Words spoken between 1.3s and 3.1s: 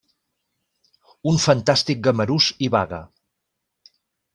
Un fantàstic gamarús hi vaga.